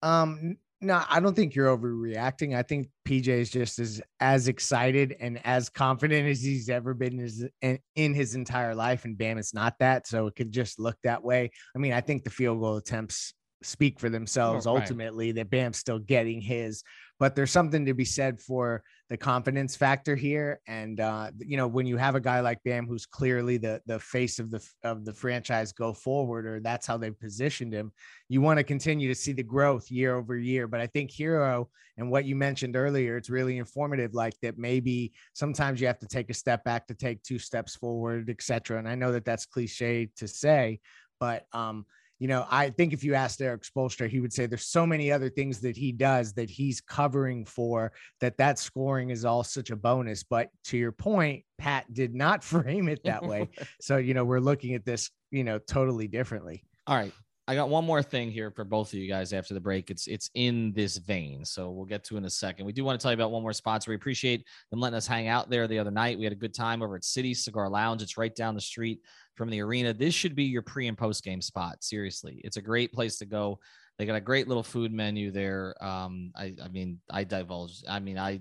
[0.02, 2.58] Um, no, I don't think you're overreacting.
[2.58, 7.19] I think PJ is just as as excited and as confident as he's ever been
[7.19, 10.80] his, in, in his entire life, and Bam is not that, so it could just
[10.80, 11.52] look that way.
[11.76, 14.82] I mean, I think the field goal attempts speak for themselves Oh, right.
[14.82, 16.84] ultimately that Bam's still getting his,
[17.19, 20.60] but there's something to be said for the confidence factor here.
[20.67, 23.99] And uh, you know, when you have a guy like Bam who's clearly the the
[23.99, 27.91] face of the of the franchise go forward, or that's how they've positioned him,
[28.30, 30.67] you want to continue to see the growth year over year.
[30.67, 35.13] But I think Herro and what you mentioned earlier, it's really informative, like that maybe
[35.34, 38.80] sometimes you have to take a step back to take two steps forward, etc.
[38.80, 40.80] And I know that that's cliche to say,
[41.19, 41.86] but um,
[42.23, 45.12] you know, I think if you asked Erik Spoelstra, he would say there's so many
[45.12, 49.71] other things that he does that he's covering for that that scoring is all such
[49.71, 50.23] a bonus.
[50.23, 53.49] But to your point, Pat did not frame it that way.
[53.81, 56.63] so, you know, we're looking at this, you know, totally differently.
[56.88, 57.12] All right.
[57.45, 59.91] I got one more thing here for both of you guys after the break.
[59.91, 62.65] It's it's in this vein, so we'll get to in a second.
[62.65, 63.91] We do want to tell you about one more sponsor.
[63.91, 66.17] We appreciate them letting us hang out there the other night.
[66.17, 68.01] We had a good time over at City Cigar Lounge.
[68.01, 69.01] It's right down the street
[69.36, 69.93] from the arena.
[69.93, 71.84] This should be your pre and post game spot.
[71.84, 73.60] Seriously, it's a great place to go.
[73.97, 75.75] They got a great little food menu there.
[75.84, 77.84] Um, I I mean, I divulged.
[77.89, 78.39] I mean, I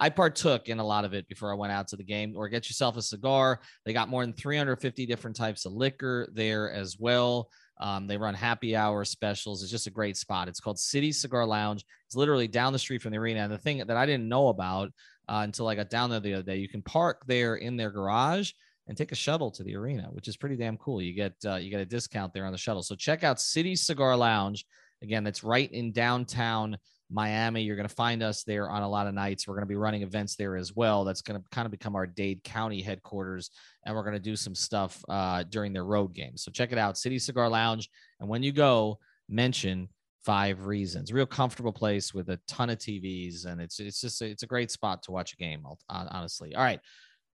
[0.00, 2.34] I partook in a lot of it before I went out to the game.
[2.36, 3.60] Or get yourself a cigar.
[3.84, 7.48] They got more than 350 different types of liquor there as well.
[7.78, 9.62] Um, they run happy hour specials.
[9.62, 10.48] It's just a great spot.
[10.48, 11.84] It's called City Cigar Lounge.
[12.06, 13.40] It's literally down the street from the arena.
[13.40, 14.92] And the thing that I didn't know about
[15.28, 17.90] uh, until I got down there the other day, you can park there in their
[17.90, 18.52] garage
[18.86, 21.00] and take a shuttle to the arena, which is pretty damn cool.
[21.00, 22.82] You get uh, you get a discount there on the shuttle.
[22.82, 24.64] So check out City Cigar Lounge.
[25.02, 26.78] Again, that's right in downtown
[27.10, 27.62] Miami.
[27.62, 29.46] You're going to find us there on a lot of nights.
[29.46, 31.04] We're going to be running events there as well.
[31.04, 33.50] That's going to kind of become our Dade County headquarters,
[33.84, 36.42] and we're going to do some stuff uh, during their road games.
[36.42, 37.88] So check it out, City Cigar Lounge.
[38.20, 39.88] And when you go, mention
[40.24, 41.12] Five Reasons.
[41.12, 44.70] Real comfortable place with a ton of TVs, and it's it's just it's a great
[44.70, 45.64] spot to watch a game.
[45.90, 46.80] Honestly, all right.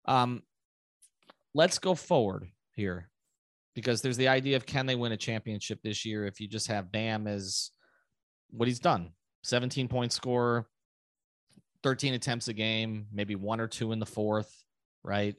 [0.06, 0.42] Um,
[1.54, 3.10] let's go forward here
[3.74, 6.68] because there's the idea of can they win a championship this year if you just
[6.68, 7.70] have Bam as
[8.50, 9.10] what he's done
[9.42, 10.66] 17 point scorer,
[11.82, 14.52] 13 attempts a game, maybe one or two in the fourth,
[15.02, 15.36] right?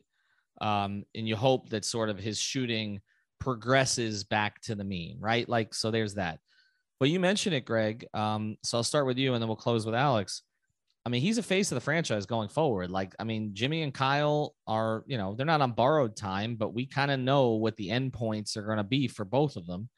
[0.61, 3.01] Um, and you hope that sort of his shooting
[3.39, 5.47] progresses back to the mean, right?
[5.47, 6.39] Like, so there's that.
[6.99, 8.05] But you mentioned it, Greg.
[8.13, 10.43] Um, so I'll start with you and then we'll close with Alex.
[11.05, 12.91] I mean, he's a face of the franchise going forward.
[12.91, 16.73] Like, I mean, Jimmy and Kyle are, you know, they're not on borrowed time, but
[16.73, 19.89] we kind of know what the endpoints are going to be for both of them.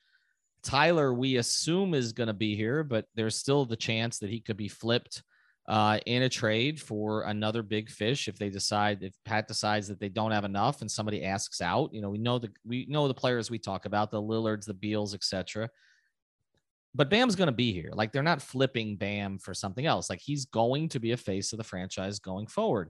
[0.63, 4.39] Tyler, we assume is going to be here, but there's still the chance that he
[4.39, 5.23] could be flipped
[5.67, 9.99] uh, in a trade for another big fish if they decide if Pat decides that
[9.99, 11.93] they don't have enough and somebody asks out.
[11.93, 14.73] You know, we know the we know the players we talk about, the Lillards, the
[14.73, 15.69] Beals, etc.
[16.93, 17.91] But Bam's going to be here.
[17.93, 20.09] Like they're not flipping Bam for something else.
[20.09, 22.89] Like he's going to be a face of the franchise going forward.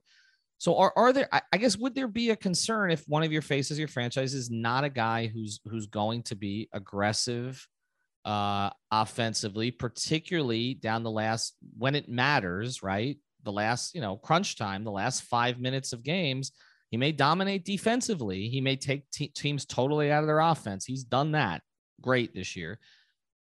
[0.61, 3.41] So are, are there I, guess would there be a concern if one of your
[3.41, 7.67] faces your franchise is not a guy who's who's going to be aggressive
[8.25, 13.17] uh offensively, particularly down the last when it matters, right?
[13.41, 16.51] The last, you know, crunch time, the last 5 minutes of games,
[16.91, 18.47] he may dominate defensively.
[18.47, 20.85] He may take te- teams totally out of their offense.
[20.85, 21.63] He's done that
[22.01, 22.77] great this year.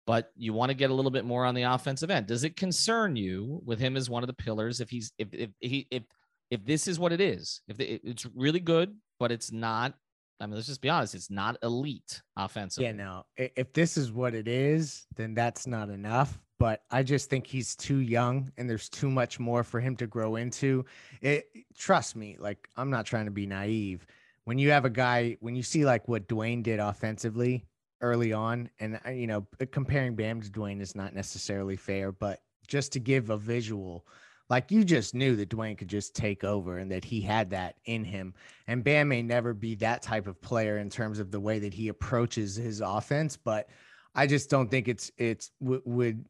[0.08, 2.28] But you want to get a little bit more on the offensive end.
[2.28, 5.50] Does it concern you with him as one of the pillars if he's if if
[5.60, 6.04] he if
[6.52, 9.94] if this is what it is, if it's really good, but it's not,
[10.40, 12.86] I mean, let's just be honest, it's not elite offensively.
[12.86, 13.26] Yeah, no.
[13.38, 16.40] If this is what it is, then that's not enough.
[16.58, 20.08] But I just think he's too young and there's too much more for him to
[20.08, 20.84] grow into.
[21.22, 24.06] It trust me, like I'm not trying to be naive.
[24.44, 27.66] When you have a guy, when you see like what Dwyane did offensively
[28.02, 32.42] early on, and uh, you know, comparing Bam to Dwyane is not necessarily fair, but
[32.68, 34.06] just to give a visual,
[34.50, 37.76] like you just knew that Dwyane could just take over and that he had that
[37.86, 38.34] in him.
[38.68, 41.74] And Bam may never be that type of player in terms of the way that
[41.74, 43.70] he approaches his offense, but
[44.16, 46.26] I just don't think it's it's w- would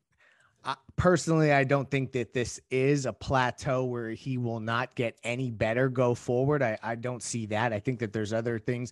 [0.65, 5.17] uh, personally I don't think that this is a plateau where he will not get
[5.23, 6.61] any better go forward.
[6.61, 7.71] I I don't see that.
[7.71, 8.91] I think that there's other things.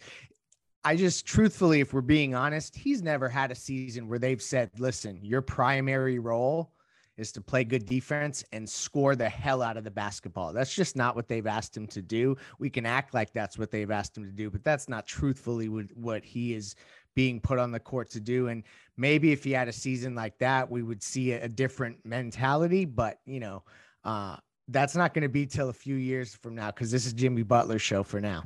[0.86, 4.72] I just truthfully if we're being honest, he's never had a season where they've said,
[4.80, 6.72] "Listen, your primary role
[7.18, 10.54] is to play good defense and score the hell out of the basketball.
[10.54, 12.38] That's just not what they've asked him to do.
[12.60, 15.70] We can act like that's what they've asked him to do, but that's not truthfully
[15.70, 16.76] what, what he is
[17.16, 18.48] being put on the court to do.
[18.48, 18.64] And
[18.96, 22.86] maybe if he had a season like that, we would see a, a different mentality.
[22.86, 23.64] But, you know,
[24.04, 27.14] uh, that's not going to be till a few years from now because this is
[27.14, 28.44] Jimmy Butler's show for now.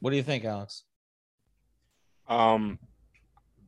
[0.00, 0.84] What do you think, Alex?
[2.28, 2.78] Um,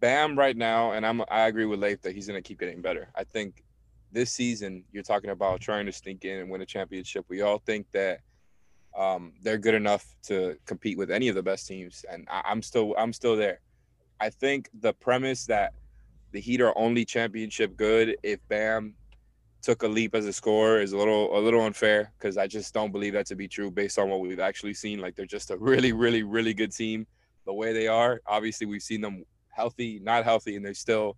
[0.01, 2.83] Bam right now, and I'm I agree with Leif that he's going to keep getting
[2.83, 3.09] better.
[3.15, 3.65] I think
[4.15, 7.27] this season you're talking about trying to sneak in and win a championship.
[7.29, 8.21] We all think that
[8.97, 12.63] um, they're good enough to compete with any of the best teams, and I, I'm
[12.63, 13.61] still I'm still there.
[14.21, 15.75] I think the premise that
[16.33, 18.95] the Heat are only championship good if Bam
[19.63, 22.73] took a leap as a scorer is a little a little unfair because I just
[22.73, 25.01] don't believe that to be true based on what we've actually seen.
[25.01, 27.07] Like they're just a really, really, really good team
[27.47, 28.21] the way they are.
[28.27, 31.17] Obviously, we've seen them healthy, not healthy, and they're still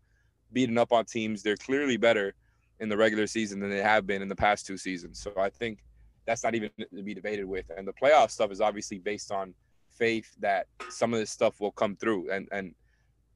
[0.53, 1.42] beating up on teams.
[1.42, 2.34] They're clearly better
[2.81, 5.20] in the regular season than they have been in the past two seasons.
[5.20, 5.85] So I think
[6.27, 7.70] that's not even to be debated with.
[7.77, 9.55] And the playoff stuff is obviously based on
[9.91, 12.31] faith that some of this stuff will come through.
[12.31, 12.74] And and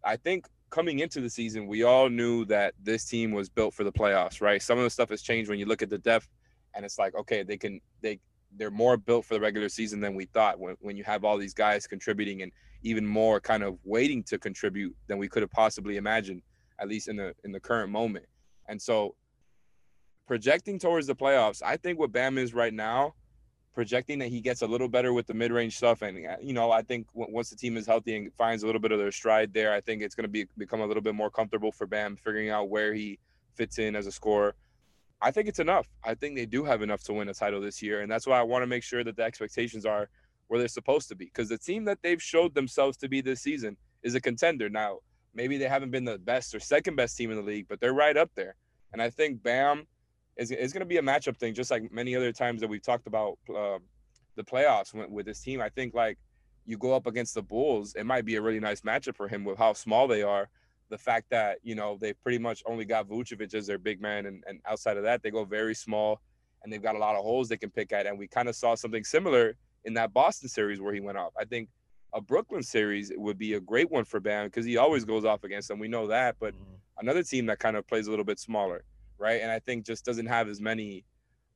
[0.04, 3.84] I think coming into the season, we all knew that this team was built for
[3.84, 4.62] the playoffs, right?
[4.62, 6.28] Some of the stuff has changed when you look at the depth,
[6.74, 8.18] and it's like, okay, they can they
[8.56, 10.58] they're more built for the regular season than we thought.
[10.58, 14.38] When when you have all these guys contributing and even more kind of waiting to
[14.38, 16.42] contribute than we could have possibly imagined,
[16.80, 18.26] at least in the in the current moment.
[18.68, 19.16] And so,
[20.30, 23.14] projecting towards the playoffs, I think what Bam is right now
[23.74, 26.70] projecting that he gets a little better with the mid-range stuff and uh, you know
[26.72, 29.52] i think once the team is healthy and finds a little bit of their stride
[29.54, 32.16] there i think it's going to be become a little bit more comfortable for bam
[32.16, 33.18] figuring out where he
[33.54, 34.54] fits in as a scorer.
[35.22, 35.86] I think it's enough.
[36.04, 38.38] I think they do have enough to win a title this year and that's why
[38.38, 40.08] i want to make sure that the expectations are
[40.46, 43.40] where they're supposed to be because the team that they've showed themselves to be this
[43.40, 44.68] season is a contender.
[44.68, 44.98] Now
[45.34, 47.94] maybe they haven't been the best or second best team in the league but they're
[47.94, 48.56] right up there
[48.92, 49.86] and i think bam
[50.40, 52.82] is, is going to be a matchup thing, just like many other times that we've
[52.82, 53.78] talked about uh,
[54.36, 55.60] the playoffs with, with this team.
[55.60, 56.18] I think like
[56.64, 59.44] you go up against the Bulls, it might be a really nice matchup for him
[59.44, 60.48] with how small they are.
[60.88, 64.26] The fact that you know they pretty much only got Vucevic as their big man,
[64.26, 66.20] and, and outside of that, they go very small,
[66.64, 68.06] and they've got a lot of holes they can pick at.
[68.06, 71.32] And we kind of saw something similar in that Boston series where he went off.
[71.38, 71.68] I think
[72.14, 75.44] a Brooklyn series would be a great one for Bam because he always goes off
[75.44, 75.78] against them.
[75.78, 76.74] We know that, but mm-hmm.
[76.98, 78.84] another team that kind of plays a little bit smaller
[79.20, 79.40] right?
[79.42, 81.04] And I think just doesn't have as many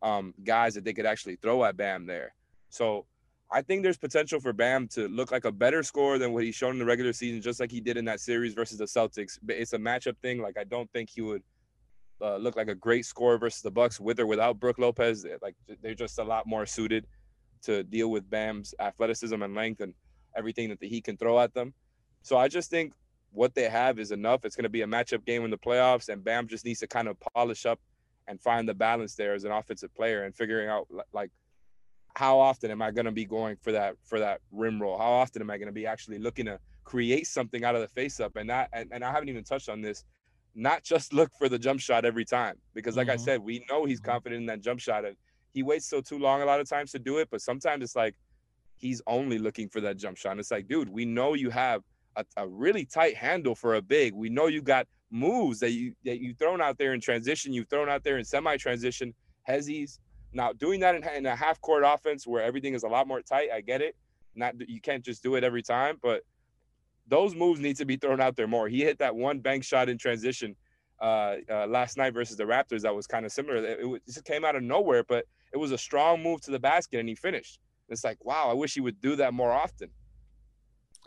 [0.03, 2.35] um, guys that they could actually throw at Bam there.
[2.69, 3.07] So
[3.51, 6.55] I think there's potential for Bam to look like a better scorer than what he's
[6.55, 9.39] shown in the regular season, just like he did in that series versus the Celtics.
[9.43, 10.41] But it's a matchup thing.
[10.41, 11.43] Like I don't think he would
[12.21, 15.27] uh, look like a great scorer versus the Bucks with or without Brook Lopez.
[15.43, 17.07] Like they're just a lot more suited
[17.63, 19.95] to deal with Bam's athleticism and length and
[20.37, 21.73] everything that the Heat can throw at them.
[22.23, 22.93] So I just think
[23.35, 24.45] what they have is enough.
[24.45, 26.87] It's going to be a matchup game in the playoffs, and Bam just needs to
[26.87, 27.81] kind of polish up
[28.29, 31.31] and find the balance there as an offensive player and figuring out like
[32.17, 34.97] how often am I going to be going for that for that rim roll?
[34.97, 37.89] How often am I going to be actually looking to create something out of the
[37.89, 38.37] face up?
[38.37, 40.05] And that and, and I haven't even touched on this.
[40.55, 43.15] Not just look for the jump shot every time because, like mm-hmm.
[43.21, 44.13] I said, we know he's mm-hmm.
[44.13, 45.17] confident in that jump shot, and
[45.53, 47.29] he waits so too long a lot of times to do it.
[47.33, 48.15] But sometimes it's like
[48.77, 50.33] he's only looking for that jump shot.
[50.33, 51.83] And it's like, dude, we know you have
[52.17, 54.15] a, a really tight handle for a big.
[54.15, 57.69] We know you got moves that you that you've thrown out there in transition, you've
[57.69, 59.15] thrown out there in semi-transition,
[59.49, 59.99] hezzies.
[60.33, 63.49] Now doing that in, in a half-court offense where everything is a lot more tight,
[63.55, 63.97] I get it.
[64.35, 66.23] Not you can't just do it every time, but
[67.07, 68.69] those moves need to be thrown out there more.
[68.69, 70.57] He hit that one bank shot in transition
[71.01, 73.57] uh, uh, last night versus the Raptors that was kind of similar.
[73.57, 76.59] It, it, just came out of nowhere, but it was a strong move to the
[76.59, 77.61] basket and he finished.
[77.89, 79.91] It's like, wow, I wish he would do that more often.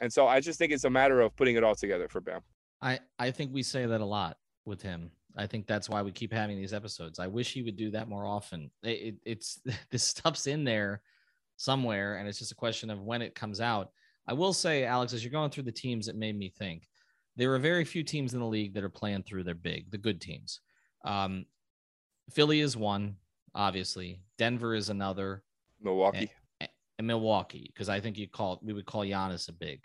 [0.02, 2.42] And so I just think it's a matter of putting it all together for Bam.
[2.82, 5.12] I, I think we say that a lot with him.
[5.36, 7.20] I think that's why we keep having these episodes.
[7.20, 8.72] I wish he would do that more often.
[8.84, 11.02] It, it, it's this stuff's in there
[11.58, 13.92] somewhere, and it's just a question of when it comes out.
[14.28, 16.90] I will say, Alex, as you're going through the teams, it made me think
[17.36, 19.98] there are very few teams in the league that are playing through their big, the
[19.98, 20.60] good teams.
[21.06, 21.46] Um,
[22.32, 23.16] Philly is one,
[23.56, 24.22] obviously.
[24.38, 25.44] Denver is another.
[25.82, 26.32] Milwaukee
[26.98, 29.82] and Milwaukee because I think you call we would call Giannis a big.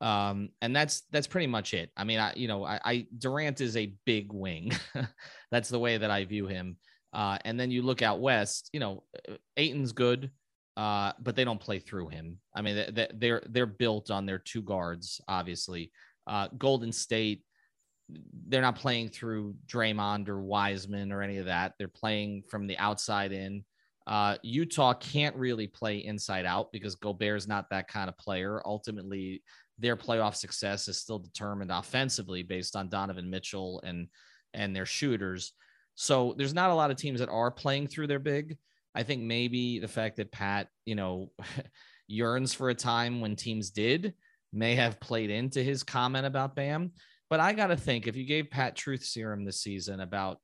[0.00, 1.90] Um, and that's that's pretty much it.
[1.96, 4.72] I mean, I you know, I, I Durant is a big wing.
[5.50, 6.76] that's the way that I view him.
[7.12, 9.02] Uh, and then you look out west, you know,
[9.56, 10.30] Ayton's good,
[10.76, 12.38] uh, but they don't play through him.
[12.54, 15.90] I mean, they, they're they're built on their two guards, obviously.
[16.26, 17.42] Uh, Golden State,
[18.46, 21.72] they're not playing through Draymond or Wiseman or any of that.
[21.78, 23.64] They're playing from the outside in.
[24.08, 28.62] Uh, Utah can't really play inside out because Gobert's not that kind of player.
[28.64, 29.42] Ultimately,
[29.78, 34.08] their playoff success is still determined offensively based on Donovan Mitchell and
[34.54, 35.52] and their shooters.
[35.94, 38.56] So there's not a lot of teams that are playing through their big.
[38.94, 41.30] I think maybe the fact that Pat, you know,
[42.08, 44.14] yearns for a time when teams did
[44.52, 46.92] may have played into his comment about Bam.
[47.28, 50.38] But I got to think if you gave Pat truth serum this season about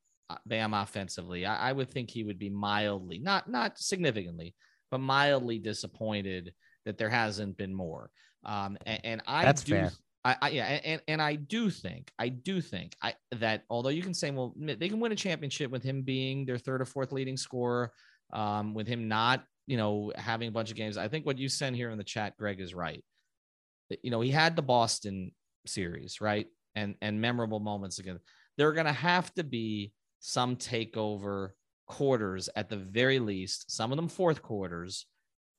[0.46, 4.54] Bam offensively, I, I, would think he would be mildly, not not significantly,
[4.90, 6.52] but mildly disappointed
[6.84, 8.10] that there hasn't been more.
[8.44, 9.92] Um, and, and I that's do, fair.
[10.24, 14.02] I, I, yeah, and and I do think, I do think, I that although you
[14.02, 17.12] can say, well, they can win a championship with him being their third or fourth
[17.12, 17.92] leading scorer,
[18.32, 20.96] um, with him not, you know, having a bunch of games.
[20.96, 23.04] I think what you send here in the chat, Greg, is right.
[24.02, 25.32] You know, he had the Boston
[25.66, 26.46] series, right?
[26.74, 28.18] and and memorable moments again.
[28.56, 29.92] They're going to have to be
[30.26, 31.50] some takeover
[31.86, 35.04] quarters at the very least, some of them fourth quarters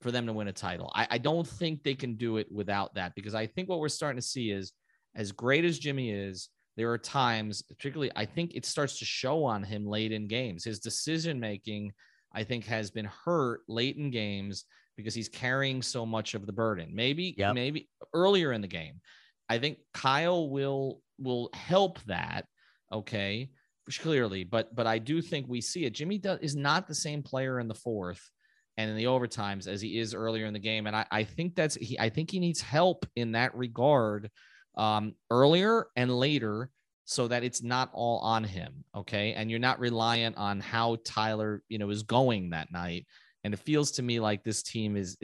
[0.01, 0.91] for them to win a title.
[0.95, 3.89] I, I don't think they can do it without that because I think what we're
[3.89, 4.74] starting to see is
[5.16, 9.43] as great as Jimmy is, there are times, particularly, I think it starts to show
[9.43, 10.63] on him late in games.
[10.63, 11.93] His decision making,
[12.34, 14.66] I think, has been hurt late in games
[14.97, 16.89] because he's carrying so much of the burden.
[16.91, 17.53] Maybe, Yep.
[17.53, 18.99] maybe earlier in the game.
[19.47, 22.45] I think Kyle will will help that.
[22.91, 23.51] Okay,
[23.90, 25.94] clearly, but but I do think we see it.
[25.94, 28.30] Jimmy does, is not the same player in the fourth
[28.78, 31.56] and in the overtimes as he is earlier in the game, and I, I think
[31.56, 32.00] that's he.
[32.00, 34.30] I think he needs help in that regard
[34.76, 36.70] um, earlier and later
[37.06, 38.84] so that it's not all on him.
[38.96, 39.34] Okay.
[39.34, 43.06] And you're not reliant on how Tyler, you know, is going that night.
[43.44, 45.18] And it feels to me like this team is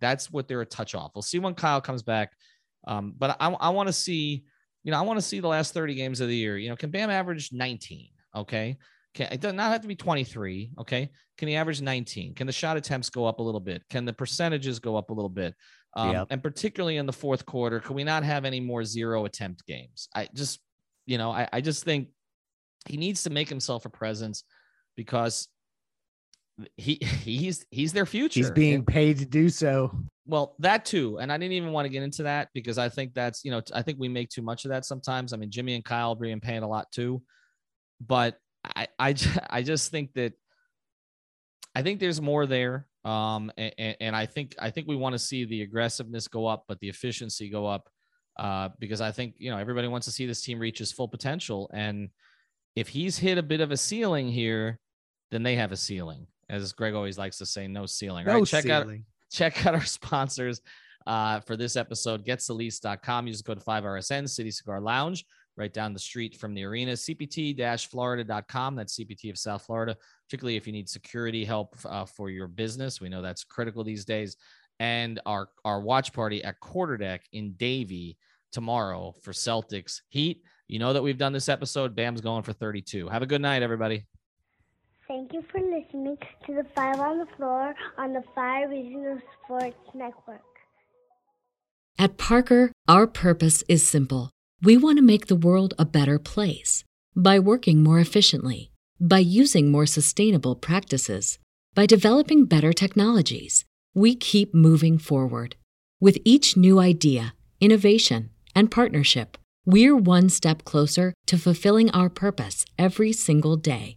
[0.00, 1.12] that's what they're a touch off.
[1.14, 2.32] We'll see when Kyle comes back.
[2.86, 4.42] Um, but I, I want to see,
[4.82, 6.56] you know, I want to see the last 30 games of the year.
[6.56, 8.08] You know, can Bam average 19?
[8.34, 8.78] Okay.
[9.14, 10.72] Can, it does not have to be 23.
[10.78, 11.10] Okay.
[11.36, 12.34] Can he average 19?
[12.34, 13.82] Can the shot attempts go up a little bit?
[13.90, 15.54] Can the percentages go up a little bit?
[15.94, 16.26] Um, Yep.
[16.30, 20.08] And particularly in the fourth quarter, can we not have any more zero attempt games?
[20.14, 20.60] I just,
[21.06, 22.08] you know, I, I just think
[22.88, 24.44] he needs to make himself a presence
[24.96, 25.48] because
[26.76, 28.40] he he's he's their future.
[28.40, 29.94] He's being paid to do so.
[30.30, 31.18] Well, that too.
[31.18, 33.60] And I didn't even want to get into that because I think that's, you know,
[33.74, 35.32] I think we make too much of that sometimes.
[35.32, 37.20] I mean, Jimmy and Kyle being paid a lot too.
[38.00, 39.14] But I, I,
[39.50, 40.32] I just think that
[41.74, 42.86] I think there's more there.
[43.04, 46.64] Um, and, and I think, I think we want to see the aggressiveness go up,
[46.68, 47.88] but the efficiency go up.
[48.38, 51.08] Uh, because I think, you know, everybody wants to see this team reach its full
[51.08, 51.68] potential.
[51.74, 52.08] And
[52.76, 54.78] if he's hit a bit of a ceiling here,
[55.30, 56.26] then they have a ceiling.
[56.48, 58.26] As Greg always likes to say, no ceiling.
[58.26, 58.46] No right?
[58.46, 59.04] Check out ceiling.
[59.30, 60.60] Check out our sponsors
[61.06, 65.24] uh, for this episode getsalis.com use code 5rsn city cigar lounge
[65.56, 69.96] right down the street from the arena cpt-florida.com that's cpt of south florida
[70.30, 73.00] particularly if you need security help uh, for your business.
[73.00, 74.36] We know that's critical these days.
[74.78, 78.16] And our our watch party at quarterdeck in davie
[78.52, 80.44] tomorrow for celtics heat.
[80.68, 81.96] You know that we've done this episode?
[81.96, 84.06] Bam's going for 32 have a good night everybody
[85.10, 89.76] Thank you for listening to the Five on the Floor on the Five Regional Sports
[89.92, 90.40] Network.
[91.98, 94.30] At Parker, our purpose is simple.
[94.62, 96.84] We want to make the world a better place
[97.16, 101.40] by working more efficiently, by using more sustainable practices,
[101.74, 103.64] by developing better technologies.
[103.92, 105.56] We keep moving forward.
[106.00, 109.36] With each new idea, innovation, and partnership,
[109.66, 113.96] we're one step closer to fulfilling our purpose every single day.